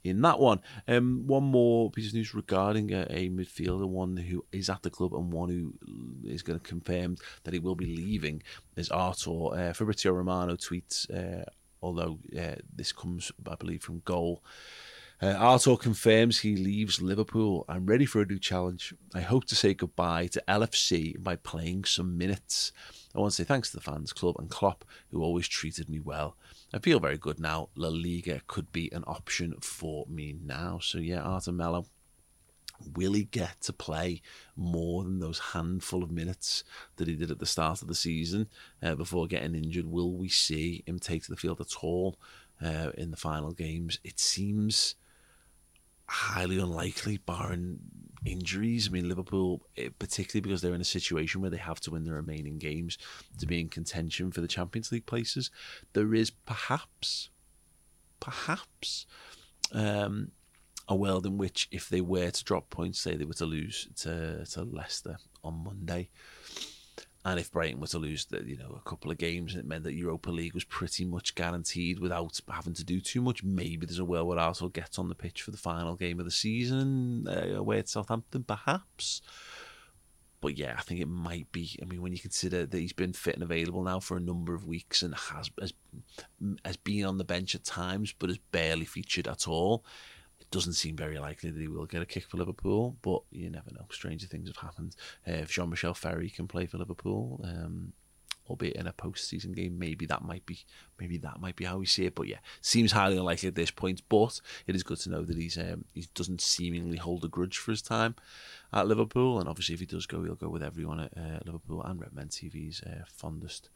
in 0.03 0.21
that 0.21 0.39
one. 0.39 0.61
Um, 0.87 1.23
one 1.27 1.43
more 1.43 1.91
piece 1.91 2.09
of 2.09 2.13
news 2.13 2.33
regarding 2.33 2.93
a, 2.93 3.05
a, 3.09 3.29
midfielder, 3.29 3.87
one 3.87 4.17
who 4.17 4.45
is 4.51 4.69
at 4.69 4.83
the 4.83 4.89
club 4.89 5.13
and 5.13 5.31
one 5.31 5.49
who 5.49 5.73
is 6.27 6.41
going 6.41 6.59
to 6.59 6.67
confirm 6.67 7.17
that 7.43 7.53
he 7.53 7.59
will 7.59 7.75
be 7.75 7.85
leaving 7.85 8.41
is 8.75 8.89
Arthur. 8.89 9.53
Uh, 9.53 9.73
Fabrizio 9.73 10.13
Romano 10.13 10.55
tweets, 10.55 11.09
uh, 11.11 11.45
although 11.81 12.19
uh, 12.37 12.55
this 12.75 12.91
comes, 12.91 13.31
I 13.49 13.55
believe, 13.55 13.83
from 13.83 14.01
Goal. 14.05 14.43
Uh, 15.21 15.35
Arthur 15.37 15.77
confirms 15.77 16.39
he 16.39 16.55
leaves 16.55 16.99
Liverpool. 16.99 17.63
I'm 17.69 17.85
ready 17.85 18.07
for 18.07 18.21
a 18.21 18.25
new 18.25 18.39
challenge. 18.39 18.91
I 19.13 19.21
hope 19.21 19.45
to 19.45 19.55
say 19.55 19.75
goodbye 19.75 20.27
to 20.27 20.43
LFC 20.47 21.21
by 21.21 21.35
playing 21.35 21.83
some 21.83 22.17
minutes. 22.17 22.71
I 23.13 23.19
want 23.19 23.33
to 23.33 23.35
say 23.35 23.43
thanks 23.43 23.69
to 23.69 23.77
the 23.77 23.83
fans, 23.83 24.13
club, 24.13 24.37
and 24.39 24.49
Klopp, 24.49 24.83
who 25.11 25.21
always 25.21 25.47
treated 25.47 25.89
me 25.89 25.99
well. 25.99 26.37
I 26.73 26.79
feel 26.79 26.99
very 26.99 27.17
good 27.17 27.39
now. 27.39 27.69
La 27.75 27.89
Liga 27.89 28.41
could 28.47 28.71
be 28.71 28.91
an 28.91 29.03
option 29.05 29.55
for 29.61 30.05
me 30.07 30.35
now. 30.41 30.79
So, 30.81 30.99
yeah, 30.99 31.21
Arthur 31.21 31.51
Melo, 31.51 31.85
will 32.95 33.13
he 33.13 33.25
get 33.25 33.61
to 33.61 33.73
play 33.73 34.21
more 34.55 35.03
than 35.03 35.19
those 35.19 35.39
handful 35.53 36.01
of 36.01 36.11
minutes 36.11 36.63
that 36.95 37.07
he 37.07 37.15
did 37.15 37.31
at 37.31 37.39
the 37.39 37.45
start 37.45 37.81
of 37.81 37.87
the 37.87 37.95
season 37.95 38.47
uh, 38.81 38.95
before 38.95 39.27
getting 39.27 39.55
injured? 39.55 39.85
Will 39.85 40.13
we 40.13 40.29
see 40.29 40.83
him 40.85 40.99
take 40.99 41.23
to 41.23 41.31
the 41.31 41.37
field 41.37 41.59
at 41.59 41.83
all 41.83 42.17
uh, 42.63 42.91
in 42.97 43.11
the 43.11 43.17
final 43.17 43.51
games? 43.51 43.99
It 44.03 44.19
seems 44.19 44.95
highly 46.07 46.57
unlikely, 46.57 47.17
barring 47.17 47.79
injuries. 48.25 48.87
I 48.87 48.91
mean, 48.91 49.09
Liverpool, 49.09 49.61
eh, 49.77 49.89
particularly 49.97 50.41
because 50.41 50.61
they're 50.61 50.75
in 50.75 50.81
a 50.81 50.85
situation 50.85 51.41
where 51.41 51.49
they 51.49 51.57
have 51.57 51.79
to 51.81 51.91
win 51.91 52.03
the 52.03 52.13
remaining 52.13 52.57
games 52.57 52.97
to 53.39 53.45
be 53.45 53.59
in 53.59 53.69
contention 53.69 54.31
for 54.31 54.41
the 54.41 54.47
Champions 54.47 54.91
League 54.91 55.05
places, 55.05 55.49
there 55.93 56.13
is 56.13 56.29
perhaps, 56.29 57.29
perhaps, 58.19 59.05
um, 59.73 60.31
a 60.87 60.95
world 60.95 61.25
in 61.25 61.37
which 61.37 61.67
if 61.71 61.87
they 61.89 62.01
were 62.01 62.29
to 62.31 62.43
drop 62.43 62.69
points, 62.69 62.99
say 62.99 63.15
they 63.15 63.25
were 63.25 63.33
to 63.33 63.45
lose 63.45 63.87
to 63.95 64.45
to 64.45 64.63
Leicester 64.63 65.17
on 65.43 65.63
Monday, 65.63 66.09
and 67.23 67.39
if 67.39 67.51
Brighton 67.51 67.79
were 67.79 67.87
to 67.87 67.99
lose, 67.99 68.25
the, 68.25 68.43
you 68.43 68.57
know, 68.57 68.79
a 68.83 68.89
couple 68.89 69.11
of 69.11 69.17
games, 69.19 69.55
it 69.55 69.65
meant 69.65 69.83
that 69.83 69.93
Europa 69.93 70.31
League 70.31 70.55
was 70.55 70.63
pretty 70.63 71.05
much 71.05 71.35
guaranteed 71.35 71.99
without 71.99 72.39
having 72.49 72.73
to 72.73 72.83
do 72.83 72.99
too 72.99 73.21
much. 73.21 73.43
Maybe 73.43 73.85
there's 73.85 73.99
a 73.99 74.05
world 74.05 74.27
where 74.27 74.39
Arthur 74.39 74.69
gets 74.69 74.97
on 74.97 75.07
the 75.07 75.15
pitch 75.15 75.43
for 75.43 75.51
the 75.51 75.57
final 75.57 75.95
game 75.95 76.19
of 76.19 76.25
the 76.25 76.31
season 76.31 77.27
uh, 77.27 77.55
away 77.55 77.77
at 77.77 77.89
Southampton, 77.89 78.43
perhaps. 78.43 79.21
But 80.41 80.57
yeah, 80.57 80.73
I 80.75 80.81
think 80.81 80.99
it 80.99 81.07
might 81.07 81.51
be. 81.51 81.77
I 81.79 81.85
mean, 81.85 82.01
when 82.01 82.11
you 82.11 82.17
consider 82.17 82.65
that 82.65 82.77
he's 82.77 82.93
been 82.93 83.13
fit 83.13 83.35
and 83.35 83.43
available 83.43 83.83
now 83.83 83.99
for 83.99 84.17
a 84.17 84.21
number 84.21 84.55
of 84.55 84.65
weeks 84.65 85.03
and 85.03 85.13
has 85.13 85.51
has, 85.59 85.73
has 86.65 86.77
been 86.77 87.05
on 87.05 87.19
the 87.19 87.23
bench 87.23 87.53
at 87.53 87.63
times, 87.63 88.15
but 88.17 88.29
has 88.29 88.39
barely 88.51 88.85
featured 88.85 89.27
at 89.27 89.47
all 89.47 89.85
doesn't 90.51 90.73
seem 90.73 90.95
very 90.95 91.17
likely 91.17 91.49
that 91.49 91.59
he 91.59 91.67
will 91.67 91.85
get 91.85 92.01
a 92.01 92.05
kick 92.05 92.25
for 92.25 92.37
Liverpool, 92.37 92.97
but 93.01 93.21
you 93.31 93.49
never 93.49 93.71
know. 93.71 93.85
Stranger 93.89 94.27
things 94.27 94.49
have 94.49 94.57
happened. 94.57 94.95
Uh, 95.27 95.33
if 95.33 95.51
Jean 95.51 95.69
Michel 95.69 95.93
Ferri 95.93 96.29
can 96.29 96.47
play 96.47 96.65
for 96.65 96.77
Liverpool, 96.77 97.39
um, 97.43 97.93
albeit 98.49 98.75
in 98.75 98.85
a 98.85 98.91
post-season 98.91 99.53
game, 99.53 99.79
maybe 99.79 100.05
that 100.05 100.23
might 100.23 100.45
be 100.45 100.59
maybe 100.99 101.17
that 101.17 101.39
might 101.39 101.55
be 101.55 101.63
how 101.63 101.77
we 101.77 101.85
see 101.85 102.05
it. 102.05 102.15
But 102.15 102.27
yeah, 102.27 102.39
seems 102.59 102.91
highly 102.91 103.17
unlikely 103.17 103.47
at 103.47 103.55
this 103.55 103.71
point. 103.71 104.01
But 104.09 104.41
it 104.67 104.75
is 104.75 104.83
good 104.83 104.99
to 104.99 105.09
know 105.09 105.23
that 105.23 105.37
he's 105.37 105.57
um, 105.57 105.85
he 105.93 106.07
doesn't 106.13 106.41
seemingly 106.41 106.97
hold 106.97 107.23
a 107.23 107.29
grudge 107.29 107.57
for 107.57 107.71
his 107.71 107.81
time 107.81 108.15
at 108.73 108.87
Liverpool, 108.87 109.39
and 109.39 109.47
obviously 109.47 109.73
if 109.73 109.79
he 109.79 109.85
does 109.85 110.05
go, 110.05 110.23
he'll 110.23 110.35
go 110.35 110.49
with 110.49 110.63
everyone 110.63 110.99
at 110.99 111.17
uh, 111.17 111.39
Liverpool 111.45 111.81
and 111.81 111.99
Redmen 112.01 112.27
TV's 112.27 112.81
uh, 112.83 113.03
fondest 113.07 113.69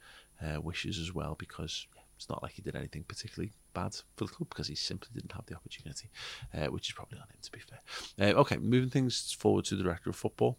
uh, 0.46 0.62
wishes 0.62 1.00
as 1.00 1.14
well, 1.14 1.36
because. 1.40 1.88
Yeah, 1.96 2.02
it's 2.16 2.30
not 2.30 2.42
like 2.42 2.54
he 2.54 2.62
did 2.62 2.76
anything 2.76 3.04
particularly 3.08 3.52
bad 3.74 3.96
for 4.16 4.26
the 4.26 4.32
club 4.32 4.50
because 4.50 4.68
he 4.68 4.76
simply 4.76 5.10
didn't 5.14 5.34
have 5.34 5.46
the 5.46 5.56
opportunity, 5.56 6.10
uh, 6.54 6.68
which 6.68 6.90
is 6.90 6.96
probably 6.96 7.18
on 7.18 7.28
him, 7.28 7.38
to 7.42 7.52
be 7.52 7.60
fair. 7.60 7.80
Uh, 8.20 8.40
okay, 8.40 8.58
moving 8.58 8.90
things 8.90 9.36
forward 9.38 9.66
to 9.66 9.76
the 9.76 9.84
director 9.84 10.10
of 10.10 10.16
football. 10.16 10.58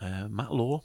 Uh, 0.00 0.26
Matt 0.28 0.52
Law 0.52 0.82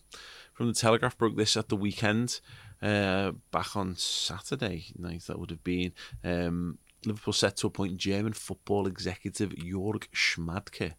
from 0.53 0.67
the 0.67 0.73
Telegraph 0.73 1.17
broke 1.17 1.37
this 1.37 1.57
at 1.57 1.69
the 1.69 1.75
weekend, 1.75 2.39
uh, 2.81 3.31
back 3.51 3.75
on 3.75 3.95
Saturday 3.95 4.85
night, 4.97 5.23
that 5.27 5.39
would 5.39 5.49
have 5.49 5.63
been. 5.63 5.93
Um, 6.23 6.77
Liverpool 7.05 7.33
set 7.33 7.57
to 7.57 7.67
appoint 7.67 7.97
German 7.97 8.33
football 8.33 8.87
executive 8.87 9.51
Jörg 9.51 10.07
Schmadtke 10.13 10.93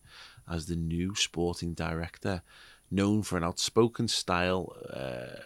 as 0.50 0.66
the 0.66 0.76
new 0.76 1.14
sporting 1.14 1.74
director 1.74 2.42
known 2.90 3.22
for 3.22 3.36
an 3.36 3.44
outspoken 3.44 4.08
style, 4.08 4.74
uh, 4.92 5.40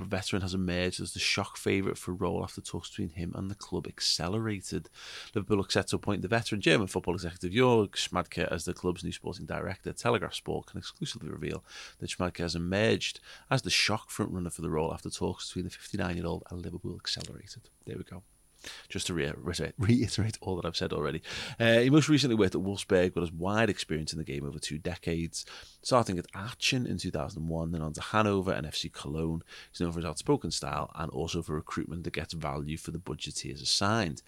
veteran 0.00 0.42
has 0.42 0.54
emerged 0.54 1.00
as 1.00 1.12
the 1.12 1.18
shock 1.18 1.56
favourite 1.56 1.98
for 1.98 2.12
role 2.12 2.42
after 2.42 2.60
talks 2.60 2.90
between 2.90 3.10
him 3.10 3.32
and 3.34 3.50
the 3.50 3.54
club 3.54 3.86
accelerated. 3.86 4.88
Liverpool 5.34 5.58
look 5.58 5.70
set 5.70 5.88
to 5.88 5.96
appoint 5.96 6.22
the 6.22 6.28
veteran 6.28 6.60
German 6.60 6.86
football 6.86 7.14
executive 7.14 7.52
Jörg 7.52 7.90
Schmadtke 7.90 8.46
as 8.50 8.64
the 8.64 8.74
club's 8.74 9.04
new 9.04 9.12
sporting 9.12 9.46
director. 9.46 9.92
Telegraph 9.92 10.34
Sport 10.34 10.66
can 10.66 10.78
exclusively 10.78 11.30
reveal 11.30 11.64
that 11.98 12.10
Schmadtke 12.10 12.38
has 12.38 12.54
emerged 12.54 13.20
as 13.50 13.62
the 13.62 13.70
shock 13.70 14.10
frontrunner 14.10 14.52
for 14.52 14.62
the 14.62 14.70
role 14.70 14.92
after 14.92 15.10
talks 15.10 15.48
between 15.48 15.64
the 15.64 15.70
59-year-old 15.70 16.44
and 16.50 16.62
Liverpool 16.62 16.96
accelerated. 16.96 17.68
There 17.86 17.96
we 17.96 18.04
go 18.04 18.22
just 18.88 19.06
to 19.06 19.14
reiterate, 19.78 20.38
all 20.40 20.56
that 20.56 20.64
I've 20.64 20.76
said 20.76 20.92
already. 20.92 21.22
Uh, 21.58 21.78
he 21.80 21.90
most 21.90 22.08
recently 22.08 22.36
worked 22.36 22.54
at 22.54 22.60
Wolfsburg, 22.60 23.14
but 23.14 23.20
has 23.20 23.32
wide 23.32 23.70
experience 23.70 24.12
in 24.12 24.18
the 24.18 24.24
game 24.24 24.44
over 24.44 24.58
two 24.58 24.78
decades, 24.78 25.44
starting 25.82 26.18
at 26.18 26.26
Aachen 26.34 26.86
in 26.86 26.98
2001, 26.98 27.72
then 27.72 27.82
on 27.82 27.92
to 27.92 28.00
Hanover 28.00 28.52
and 28.52 28.66
FC 28.66 28.92
Cologne. 28.92 29.42
He's 29.70 29.80
known 29.80 29.92
for 29.92 29.98
his 29.98 30.06
outspoken 30.06 30.50
style 30.50 30.90
and 30.94 31.10
also 31.10 31.42
for 31.42 31.54
recruitment 31.54 32.04
that 32.04 32.14
gets 32.14 32.34
value 32.34 32.76
for 32.76 32.90
the 32.90 32.98
budget 32.98 33.40
he 33.40 33.50
has 33.50 33.62
assigned. 33.62 34.22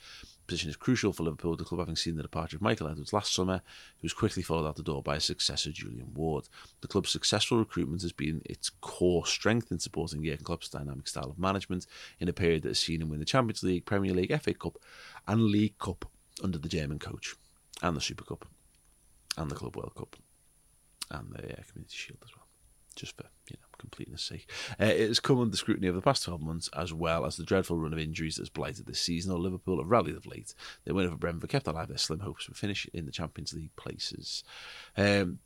Position 0.50 0.68
is 0.68 0.74
crucial 0.74 1.12
for 1.12 1.22
Liverpool, 1.22 1.54
the 1.54 1.62
club 1.62 1.78
having 1.78 1.94
seen 1.94 2.16
the 2.16 2.22
departure 2.22 2.56
of 2.56 2.62
Michael 2.62 2.88
Edwards 2.88 3.12
last 3.12 3.32
summer, 3.32 3.62
who 3.98 4.04
was 4.04 4.12
quickly 4.12 4.42
followed 4.42 4.66
out 4.66 4.74
the 4.74 4.82
door 4.82 5.00
by 5.00 5.14
his 5.14 5.24
successor, 5.24 5.70
Julian 5.70 6.12
Ward. 6.12 6.48
The 6.80 6.88
club's 6.88 7.10
successful 7.10 7.58
recruitment 7.58 8.02
has 8.02 8.10
been 8.10 8.42
its 8.44 8.68
core 8.80 9.24
strength 9.24 9.70
in 9.70 9.78
supporting 9.78 10.24
Jurgen 10.24 10.44
Klopp's 10.44 10.68
dynamic 10.68 11.06
style 11.06 11.30
of 11.30 11.38
management 11.38 11.86
in 12.18 12.28
a 12.28 12.32
period 12.32 12.62
that 12.62 12.70
has 12.70 12.80
seen 12.80 13.00
him 13.00 13.10
win 13.10 13.20
the 13.20 13.24
Champions 13.24 13.62
League, 13.62 13.86
Premier 13.86 14.12
League, 14.12 14.36
FA 14.42 14.52
Cup, 14.52 14.76
and 15.28 15.44
League 15.44 15.78
Cup 15.78 16.10
under 16.42 16.58
the 16.58 16.68
German 16.68 16.98
coach, 16.98 17.36
and 17.80 17.96
the 17.96 18.00
Super 18.00 18.24
Cup, 18.24 18.44
and 19.36 19.48
the 19.52 19.54
Club 19.54 19.76
World 19.76 19.94
Cup, 19.94 20.16
and 21.12 21.30
the 21.30 21.44
uh, 21.44 21.62
Community 21.70 21.94
Shield 21.94 22.18
as 22.24 22.34
well 22.34 22.39
just 22.96 23.16
for 23.16 23.26
you 23.50 23.56
know 23.60 23.66
completeness 23.78 24.22
sake. 24.22 24.50
Uh, 24.80 24.84
it 24.84 25.08
has 25.08 25.20
come 25.20 25.40
under 25.40 25.56
scrutiny 25.56 25.88
over 25.88 25.96
the 25.96 26.02
past 26.02 26.24
12 26.24 26.40
months, 26.40 26.68
as 26.76 26.92
well 26.92 27.24
as 27.24 27.36
the 27.36 27.44
dreadful 27.44 27.78
run 27.78 27.92
of 27.92 27.98
injuries 27.98 28.36
that's 28.36 28.48
blighted 28.48 28.86
this 28.86 29.00
season. 29.00 29.32
Or 29.32 29.38
Liverpool 29.38 29.78
have 29.78 29.90
rallied 29.90 30.16
of 30.16 30.26
late. 30.26 30.54
Their 30.84 30.94
win 30.94 31.06
over 31.06 31.16
Brentford 31.16 31.50
kept 31.50 31.66
alive 31.66 31.88
their 31.88 31.98
slim 31.98 32.20
hopes 32.20 32.44
for 32.44 32.54
finish 32.54 32.86
in 32.92 33.06
the 33.06 33.12
Champions 33.12 33.52
League 33.52 33.74
places. 33.76 34.44
Um, 34.96 35.38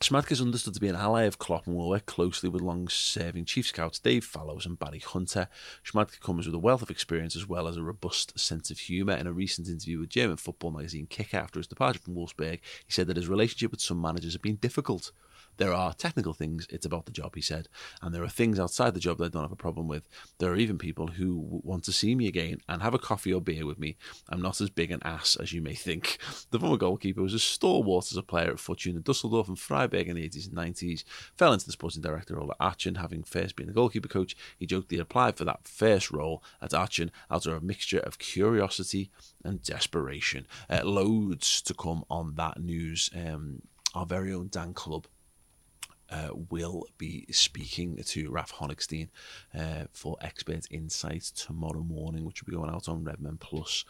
Schmadtke 0.00 0.32
is 0.32 0.40
understood 0.40 0.74
to 0.74 0.80
be 0.80 0.88
an 0.88 0.96
ally 0.96 1.22
of 1.22 1.38
Klopp 1.38 1.66
and 1.66 1.76
will 1.76 1.88
work 1.88 2.04
closely 2.04 2.48
with 2.48 2.60
long-serving 2.60 3.44
chief 3.44 3.68
scouts 3.68 3.98
Dave 4.00 4.24
Fallows 4.24 4.66
and 4.66 4.78
Barry 4.78 4.98
Hunter. 4.98 5.48
Schmadtke 5.84 6.20
comes 6.20 6.46
with 6.46 6.54
a 6.54 6.58
wealth 6.58 6.82
of 6.82 6.90
experience 6.90 7.36
as 7.36 7.48
well 7.48 7.68
as 7.68 7.76
a 7.76 7.82
robust 7.82 8.38
sense 8.38 8.70
of 8.70 8.78
humour. 8.80 9.14
In 9.14 9.26
a 9.26 9.32
recent 9.32 9.68
interview 9.68 10.00
with 10.00 10.10
German 10.10 10.36
football 10.36 10.72
magazine 10.72 11.06
Kicker 11.06 11.36
after 11.38 11.60
his 11.60 11.68
departure 11.68 12.00
from 12.00 12.16
Wolfsburg, 12.16 12.60
he 12.84 12.92
said 12.92 13.06
that 13.06 13.16
his 13.16 13.28
relationship 13.28 13.70
with 13.70 13.80
some 13.80 14.00
managers 14.00 14.32
had 14.32 14.42
been 14.42 14.56
difficult. 14.56 15.12
There 15.56 15.72
are 15.72 15.92
technical 15.92 16.32
things, 16.32 16.66
it's 16.70 16.86
about 16.86 17.06
the 17.06 17.12
job, 17.12 17.34
he 17.34 17.40
said. 17.40 17.68
And 18.02 18.14
there 18.14 18.22
are 18.22 18.28
things 18.28 18.58
outside 18.58 18.94
the 18.94 19.00
job 19.00 19.18
that 19.18 19.26
I 19.26 19.28
don't 19.28 19.42
have 19.42 19.52
a 19.52 19.56
problem 19.56 19.88
with. 19.88 20.08
There 20.38 20.50
are 20.52 20.56
even 20.56 20.78
people 20.78 21.08
who 21.08 21.60
want 21.62 21.84
to 21.84 21.92
see 21.92 22.14
me 22.14 22.26
again 22.26 22.58
and 22.68 22.82
have 22.82 22.94
a 22.94 22.98
coffee 22.98 23.32
or 23.32 23.40
beer 23.40 23.66
with 23.66 23.78
me. 23.78 23.96
I'm 24.28 24.42
not 24.42 24.60
as 24.60 24.70
big 24.70 24.90
an 24.90 25.00
ass 25.04 25.36
as 25.36 25.52
you 25.52 25.62
may 25.62 25.74
think. 25.74 26.18
The 26.50 26.60
former 26.60 26.76
goalkeeper 26.76 27.22
was 27.22 27.34
a 27.34 27.38
stalwart 27.38 28.12
as 28.12 28.16
a 28.16 28.22
player 28.22 28.50
at 28.50 28.60
Fortuna 28.60 29.00
Dusseldorf 29.00 29.48
and 29.48 29.58
Freiburg 29.58 30.08
in 30.08 30.16
the 30.16 30.28
80s 30.28 30.46
and 30.46 30.56
90s. 30.56 31.04
Fell 31.36 31.52
into 31.52 31.66
the 31.66 31.72
sporting 31.72 32.02
director 32.02 32.36
role 32.36 32.52
at 32.52 32.56
Aachen, 32.60 32.96
having 32.96 33.24
first 33.24 33.56
been 33.56 33.66
the 33.66 33.72
goalkeeper 33.72 34.08
coach. 34.08 34.36
He 34.58 34.66
joked 34.66 34.90
he 34.90 34.98
applied 34.98 35.36
for 35.36 35.44
that 35.44 35.66
first 35.66 36.10
role 36.10 36.42
at 36.62 36.74
Aachen 36.74 37.10
out 37.30 37.46
of 37.46 37.54
a 37.54 37.60
mixture 37.60 37.98
of 37.98 38.18
curiosity 38.18 39.10
and 39.42 39.62
desperation. 39.62 40.46
Uh, 40.70 40.82
loads 40.84 41.60
to 41.62 41.74
come 41.74 42.04
on 42.08 42.34
that 42.36 42.60
news. 42.60 43.10
Um, 43.14 43.62
our 43.94 44.06
very 44.06 44.32
own 44.32 44.48
Dan 44.48 44.74
Club 44.74 45.06
uh, 46.10 46.30
will 46.50 46.86
be 46.98 47.26
speaking 47.30 48.02
to 48.04 48.30
Raf 48.30 48.52
Honigstein 48.52 49.08
uh, 49.56 49.84
for 49.92 50.16
expert 50.20 50.66
insights 50.70 51.30
tomorrow 51.30 51.82
morning, 51.82 52.24
which 52.24 52.42
will 52.42 52.50
be 52.50 52.56
going 52.56 52.74
out 52.74 52.88
on 52.88 53.04
Redmen 53.04 53.38
Plus 53.38 53.84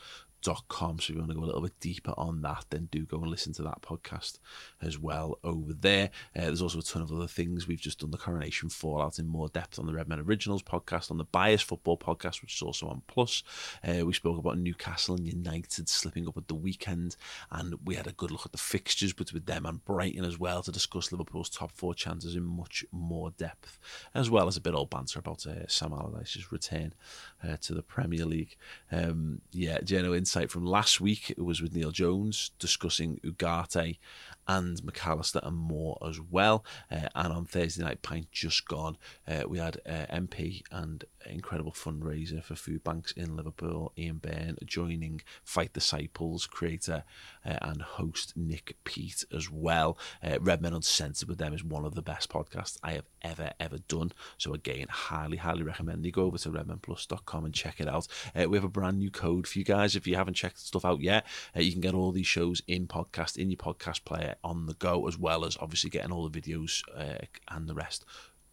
com. 0.68 0.98
So 0.98 1.10
if 1.10 1.16
you 1.16 1.18
want 1.18 1.30
to 1.30 1.36
go 1.36 1.44
a 1.44 1.46
little 1.46 1.60
bit 1.60 1.78
deeper 1.80 2.14
on 2.16 2.42
that, 2.42 2.66
then 2.70 2.88
do 2.90 3.04
go 3.04 3.18
and 3.18 3.28
listen 3.28 3.52
to 3.54 3.62
that 3.62 3.82
podcast 3.82 4.38
as 4.82 4.98
well 4.98 5.38
over 5.42 5.72
there. 5.72 6.10
Uh, 6.36 6.42
there's 6.42 6.62
also 6.62 6.78
a 6.78 6.82
ton 6.82 7.02
of 7.02 7.12
other 7.12 7.26
things. 7.26 7.66
We've 7.66 7.80
just 7.80 8.00
done 8.00 8.10
the 8.10 8.18
Coronation 8.18 8.68
Fallout 8.68 9.18
in 9.18 9.26
more 9.26 9.48
depth 9.48 9.78
on 9.78 9.86
the 9.86 9.94
Redmen 9.94 10.20
Originals 10.20 10.62
podcast, 10.62 11.10
on 11.10 11.18
the 11.18 11.24
Bias 11.24 11.62
Football 11.62 11.96
podcast, 11.96 12.42
which 12.42 12.54
is 12.54 12.62
also 12.62 12.88
on 12.88 13.02
Plus. 13.06 13.42
Uh, 13.86 14.04
we 14.04 14.12
spoke 14.12 14.38
about 14.38 14.58
Newcastle 14.58 15.14
and 15.14 15.26
United 15.26 15.88
slipping 15.88 16.28
up 16.28 16.36
at 16.36 16.48
the 16.48 16.54
weekend, 16.54 17.16
and 17.50 17.74
we 17.84 17.94
had 17.94 18.06
a 18.06 18.12
good 18.12 18.30
look 18.30 18.46
at 18.46 18.52
the 18.52 18.58
fixtures 18.58 19.12
between 19.12 19.44
them 19.44 19.66
and 19.66 19.84
Brighton 19.84 20.24
as 20.24 20.38
well 20.38 20.62
to 20.62 20.72
discuss 20.72 21.12
Liverpool's 21.12 21.50
top 21.50 21.72
four 21.72 21.94
chances 21.94 22.36
in 22.36 22.44
much 22.44 22.84
more 22.92 23.30
depth, 23.30 23.78
as 24.14 24.30
well 24.30 24.48
as 24.48 24.56
a 24.56 24.60
bit 24.60 24.74
old 24.74 24.90
banter 24.90 25.18
about 25.18 25.46
uh, 25.46 25.66
Sam 25.68 25.92
Allardyce's 25.92 26.52
return 26.52 26.94
uh, 27.42 27.56
to 27.62 27.74
the 27.74 27.82
Premier 27.82 28.24
League. 28.24 28.56
Um, 28.90 29.40
yeah, 29.52 29.80
Geno 29.80 30.12
insight 30.34 30.50
from 30.50 30.66
last 30.66 31.00
week 31.00 31.30
it 31.30 31.44
was 31.44 31.62
with 31.62 31.76
Neil 31.76 31.92
Jones 31.92 32.50
discussing 32.58 33.20
Ugarte 33.24 33.98
and 34.46 34.76
McAllister 34.82 35.46
and 35.46 35.56
more 35.56 35.98
as 36.06 36.20
well. 36.20 36.64
Uh, 36.90 37.08
and 37.14 37.32
on 37.32 37.44
Thursday 37.44 37.82
night, 37.82 38.02
Pint 38.02 38.30
just 38.30 38.66
gone, 38.66 38.96
uh, 39.26 39.44
we 39.48 39.58
had 39.58 39.80
uh, 39.86 40.06
MP 40.12 40.62
and 40.70 41.04
incredible 41.26 41.72
fundraiser 41.72 42.42
for 42.42 42.54
food 42.54 42.84
banks 42.84 43.12
in 43.12 43.36
Liverpool, 43.36 43.92
Ian 43.96 44.18
Byrne 44.18 44.56
joining 44.64 45.22
Fight 45.42 45.72
Disciples 45.72 46.46
creator 46.46 47.04
uh, 47.46 47.58
and 47.62 47.80
host 47.80 48.36
Nick 48.36 48.76
Peet 48.84 49.24
as 49.34 49.50
well. 49.50 49.96
Uh, 50.22 50.38
Redmen 50.40 50.74
Uncensored 50.74 51.28
with 51.28 51.38
them 51.38 51.54
is 51.54 51.64
one 51.64 51.84
of 51.84 51.94
the 51.94 52.02
best 52.02 52.28
podcasts 52.28 52.76
I 52.82 52.92
have 52.92 53.06
ever, 53.22 53.52
ever 53.58 53.78
done. 53.78 54.12
So 54.36 54.52
again, 54.52 54.88
highly, 54.90 55.38
highly 55.38 55.62
recommend 55.62 56.04
you 56.04 56.12
go 56.12 56.24
over 56.24 56.38
to 56.38 56.50
redmenplus.com 56.50 57.44
and 57.44 57.54
check 57.54 57.80
it 57.80 57.88
out. 57.88 58.06
Uh, 58.34 58.48
we 58.48 58.58
have 58.58 58.64
a 58.64 58.68
brand 58.68 58.98
new 58.98 59.10
code 59.10 59.46
for 59.46 59.58
you 59.58 59.64
guys. 59.64 59.96
If 59.96 60.06
you 60.06 60.16
haven't 60.24 60.34
checked 60.34 60.58
stuff 60.58 60.84
out 60.84 61.00
yet, 61.00 61.26
uh, 61.56 61.60
you 61.60 61.72
can 61.72 61.80
get 61.80 61.94
all 61.94 62.12
these 62.12 62.26
shows 62.26 62.62
in 62.66 62.86
podcast, 62.86 63.36
in 63.36 63.50
your 63.50 63.58
podcast 63.58 64.04
player 64.04 64.36
on 64.42 64.66
the 64.66 64.74
go, 64.74 65.06
as 65.06 65.18
well 65.18 65.44
as 65.44 65.56
obviously 65.60 65.90
getting 65.90 66.12
all 66.12 66.28
the 66.28 66.40
videos 66.40 66.82
uh, 66.96 67.24
and 67.48 67.68
the 67.68 67.74
rest 67.74 68.04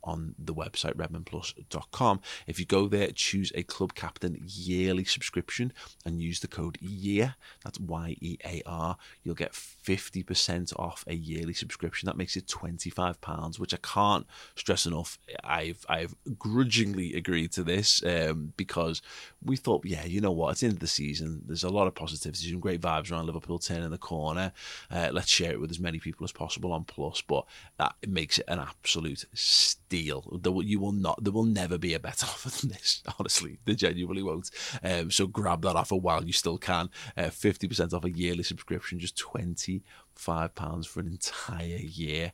on 0.04 0.36
the 0.38 0.54
website 0.54 0.96
redmenplus.com. 0.96 2.22
If 2.48 2.60
you 2.60 2.66
go 2.66 2.88
there, 2.88 3.12
choose 3.12 3.52
a 3.56 3.64
Club 3.64 3.94
Captain 3.94 4.42
yearly 4.46 5.04
subscription 5.04 5.74
and 6.06 6.22
use 6.22 6.40
the 6.40 6.48
code 6.48 6.78
YEAR, 6.82 7.36
that's 7.64 7.80
Y 7.80 8.18
E 8.20 8.38
A 8.46 8.62
R, 8.66 8.98
you'll 9.24 9.36
get 9.36 9.54
50% 9.86 10.78
off 10.78 11.04
a 11.08 11.16
yearly 11.16 11.54
subscription. 11.54 12.08
That 12.08 12.18
makes 12.18 12.36
it 12.36 12.48
£25, 12.48 13.60
which 13.60 13.74
I 13.74 13.78
can't 13.82 14.26
stress 14.56 14.86
enough. 14.86 15.18
I've 15.44 15.86
I've 15.90 16.16
grudgingly 16.38 17.14
agreed 17.16 17.52
to 17.54 17.64
this 17.64 18.04
um, 18.06 18.54
because 18.58 19.02
we 19.44 19.56
thought, 19.56 19.86
yeah, 19.86 20.06
you 20.06 20.22
know 20.22 20.32
what, 20.32 20.52
it's 20.52 20.64
into 20.64 20.78
the 20.78 20.88
season. 20.88 21.42
There's 21.46 21.64
a 21.64 21.70
lot 21.70 21.88
of 21.88 21.96
positivity, 21.96 22.50
some 22.50 22.60
great 22.60 22.82
vibes 22.82 23.12
around 23.12 23.26
Liverpool 23.26 23.60
turning 23.60 23.90
the 23.90 23.98
corner. 23.98 24.52
Uh, 24.90 25.10
let's 25.12 25.30
share 25.30 25.52
it 25.52 25.60
with 25.60 25.72
as 25.72 25.80
many 25.80 26.00
people 26.00 26.24
as 26.24 26.32
possible 26.32 26.72
on 26.72 26.84
Plus, 26.84 27.22
but 27.22 27.46
that 27.78 27.96
makes 28.08 28.38
it 28.38 28.46
an 28.48 28.60
absolute 28.60 29.26
steal. 29.34 30.40
There 30.42 30.52
will, 30.52 30.64
you 30.64 30.80
will 30.80 30.92
not. 30.92 31.24
There 31.24 31.34
will 31.34 31.46
never 31.46 31.78
be 31.78 31.94
a 31.94 32.00
better 32.00 32.26
offer 32.30 32.50
than 32.50 32.72
this. 32.72 33.02
Honestly, 33.20 33.60
there 33.66 33.76
genuinely 33.76 34.24
won't. 34.24 34.50
Um, 34.84 35.12
so 35.12 35.28
grab 35.28 35.62
that 35.64 35.76
offer 35.76 35.96
while 35.96 36.24
you 36.24 36.34
still 36.34 36.58
can. 36.58 36.90
Uh, 37.18 37.30
fifty 37.30 37.68
uh, 37.68 37.70
percent 37.70 37.94
off 37.94 38.06
a 38.06 38.12
yearly 38.12 38.44
subscription, 38.44 39.00
just 39.00 39.18
twenty 39.18 39.71
five 40.16 40.56
pounds 40.56 40.88
for 40.88 41.00
an 41.00 41.08
entire 41.08 41.78
year. 41.78 42.34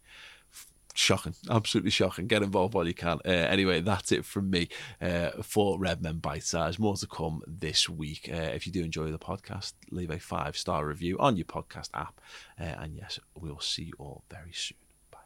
Shocking, 0.93 1.35
absolutely 1.47 1.91
shocking. 1.91 2.25
Get 2.25 2.41
involved 2.41 2.73
while 2.73 2.87
you 2.87 2.95
can. 2.95 3.19
Uh, 3.23 3.29
anyway, 3.29 3.81
that's 3.81 4.11
it 4.11 4.25
from 4.25 4.49
me 4.49 4.67
uh, 4.99 5.29
for 5.43 5.77
Redmen 5.77 6.17
Bite 6.17 6.43
Size. 6.43 6.79
More 6.79 6.97
to 6.97 7.05
come 7.05 7.43
this 7.45 7.87
week. 7.87 8.27
Uh, 8.33 8.49
if 8.55 8.65
you 8.65 8.73
do 8.73 8.83
enjoy 8.83 9.11
the 9.11 9.19
podcast, 9.19 9.73
leave 9.91 10.09
a 10.09 10.17
five 10.17 10.57
star 10.57 10.87
review 10.87 11.15
on 11.19 11.37
your 11.37 11.45
podcast 11.45 11.89
app. 11.93 12.19
Uh, 12.59 12.63
and 12.63 12.95
yes, 12.95 13.19
we'll 13.35 13.59
see 13.59 13.83
you 13.83 13.93
all 13.99 14.23
very 14.31 14.53
soon. 14.53 14.77
Bye. 15.11 15.19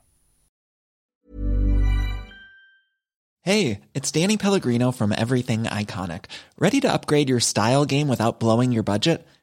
Hey, 3.43 3.79
it's 3.93 4.11
Danny 4.11 4.35
Pellegrino 4.35 4.91
from 4.91 5.13
Everything 5.17 5.63
Iconic. 5.63 6.25
Ready 6.59 6.81
to 6.81 6.91
upgrade 6.91 7.29
your 7.29 7.39
style 7.39 7.85
game 7.85 8.09
without 8.09 8.41
blowing 8.41 8.73
your 8.73 8.83
budget? 8.83 9.25